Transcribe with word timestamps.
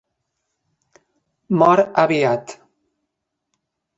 Mor 1.59 1.81
aviat. 2.03 2.57